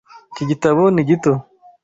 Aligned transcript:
Iki 0.31 0.43
gitabo 0.49 0.81
ni 0.95 1.01
gito. 1.09 1.33